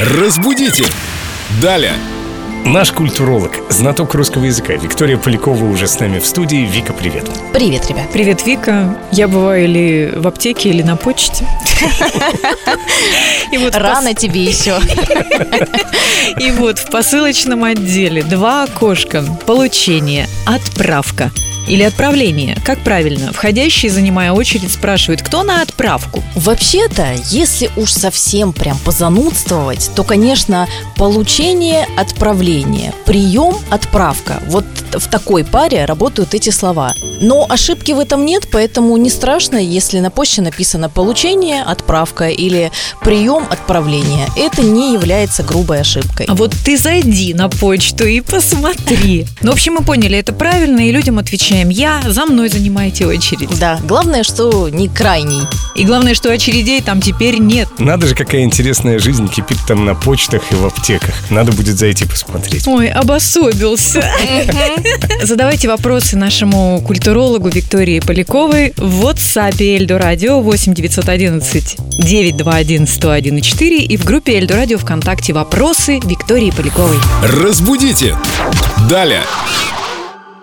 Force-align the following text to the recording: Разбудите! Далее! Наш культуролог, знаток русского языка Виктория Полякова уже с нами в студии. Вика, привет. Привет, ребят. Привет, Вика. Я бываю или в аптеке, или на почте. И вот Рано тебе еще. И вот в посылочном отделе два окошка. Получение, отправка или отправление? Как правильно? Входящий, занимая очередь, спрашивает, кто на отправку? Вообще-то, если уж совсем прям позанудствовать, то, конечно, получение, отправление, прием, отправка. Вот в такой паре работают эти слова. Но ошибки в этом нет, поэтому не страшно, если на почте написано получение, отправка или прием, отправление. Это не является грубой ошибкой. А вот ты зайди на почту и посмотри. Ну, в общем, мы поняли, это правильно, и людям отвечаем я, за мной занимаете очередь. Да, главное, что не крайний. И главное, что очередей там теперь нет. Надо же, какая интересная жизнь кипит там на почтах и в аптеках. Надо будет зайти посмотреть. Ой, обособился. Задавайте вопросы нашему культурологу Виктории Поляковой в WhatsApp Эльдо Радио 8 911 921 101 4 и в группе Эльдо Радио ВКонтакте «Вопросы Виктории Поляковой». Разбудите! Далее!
Разбудите! 0.00 0.86
Далее! 1.60 1.92
Наш 2.64 2.90
культуролог, 2.90 3.52
знаток 3.68 4.14
русского 4.14 4.44
языка 4.44 4.72
Виктория 4.72 5.18
Полякова 5.18 5.62
уже 5.64 5.86
с 5.86 6.00
нами 6.00 6.20
в 6.20 6.26
студии. 6.26 6.64
Вика, 6.64 6.94
привет. 6.94 7.28
Привет, 7.52 7.86
ребят. 7.90 8.10
Привет, 8.10 8.46
Вика. 8.46 8.96
Я 9.12 9.28
бываю 9.28 9.64
или 9.64 10.12
в 10.16 10.26
аптеке, 10.26 10.70
или 10.70 10.80
на 10.80 10.96
почте. 10.96 11.46
И 13.52 13.58
вот 13.58 13.76
Рано 13.76 14.14
тебе 14.14 14.42
еще. 14.42 14.78
И 16.38 16.50
вот 16.52 16.78
в 16.78 16.90
посылочном 16.90 17.64
отделе 17.64 18.22
два 18.22 18.62
окошка. 18.62 19.22
Получение, 19.46 20.28
отправка 20.46 21.30
или 21.66 21.82
отправление? 21.82 22.56
Как 22.64 22.80
правильно? 22.80 23.32
Входящий, 23.32 23.88
занимая 23.88 24.32
очередь, 24.32 24.72
спрашивает, 24.72 25.22
кто 25.22 25.42
на 25.42 25.62
отправку? 25.62 26.22
Вообще-то, 26.34 27.14
если 27.30 27.70
уж 27.76 27.92
совсем 27.92 28.52
прям 28.52 28.78
позанудствовать, 28.78 29.90
то, 29.94 30.04
конечно, 30.04 30.68
получение, 30.96 31.86
отправление, 31.96 32.92
прием, 33.10 33.56
отправка. 33.70 34.40
Вот 34.46 34.64
в 34.92 35.08
такой 35.08 35.44
паре 35.44 35.84
работают 35.84 36.32
эти 36.32 36.50
слова. 36.50 36.94
Но 37.20 37.44
ошибки 37.48 37.90
в 37.90 37.98
этом 37.98 38.24
нет, 38.24 38.46
поэтому 38.52 38.96
не 38.96 39.10
страшно, 39.10 39.56
если 39.56 39.98
на 39.98 40.12
почте 40.12 40.42
написано 40.42 40.88
получение, 40.88 41.64
отправка 41.64 42.28
или 42.28 42.70
прием, 43.02 43.46
отправление. 43.50 44.28
Это 44.36 44.62
не 44.62 44.92
является 44.92 45.42
грубой 45.42 45.80
ошибкой. 45.80 46.26
А 46.28 46.36
вот 46.36 46.54
ты 46.64 46.78
зайди 46.78 47.34
на 47.34 47.48
почту 47.48 48.06
и 48.06 48.20
посмотри. 48.20 49.26
Ну, 49.42 49.50
в 49.50 49.54
общем, 49.54 49.74
мы 49.74 49.82
поняли, 49.82 50.16
это 50.16 50.32
правильно, 50.32 50.78
и 50.78 50.92
людям 50.92 51.18
отвечаем 51.18 51.68
я, 51.68 52.00
за 52.06 52.26
мной 52.26 52.48
занимаете 52.48 53.06
очередь. 53.06 53.58
Да, 53.58 53.80
главное, 53.82 54.22
что 54.22 54.68
не 54.68 54.88
крайний. 54.88 55.42
И 55.74 55.84
главное, 55.84 56.14
что 56.14 56.30
очередей 56.30 56.80
там 56.80 57.00
теперь 57.00 57.38
нет. 57.38 57.68
Надо 57.78 58.06
же, 58.06 58.14
какая 58.14 58.42
интересная 58.42 59.00
жизнь 59.00 59.28
кипит 59.28 59.58
там 59.66 59.84
на 59.84 59.96
почтах 59.96 60.42
и 60.52 60.54
в 60.54 60.64
аптеках. 60.64 61.14
Надо 61.28 61.50
будет 61.50 61.76
зайти 61.76 62.06
посмотреть. 62.06 62.68
Ой, 62.68 62.88
обособился. 63.00 64.04
Задавайте 65.22 65.68
вопросы 65.68 66.16
нашему 66.16 66.80
культурологу 66.86 67.48
Виктории 67.48 68.00
Поляковой 68.00 68.72
в 68.76 69.06
WhatsApp 69.06 69.60
Эльдо 69.60 69.98
Радио 69.98 70.40
8 70.40 70.74
911 70.74 71.76
921 71.98 72.86
101 72.86 73.40
4 73.40 73.78
и 73.78 73.96
в 73.96 74.04
группе 74.04 74.38
Эльдо 74.38 74.56
Радио 74.56 74.78
ВКонтакте 74.78 75.32
«Вопросы 75.32 76.00
Виктории 76.04 76.50
Поляковой». 76.50 76.98
Разбудите! 77.22 78.16
Далее! 78.88 79.22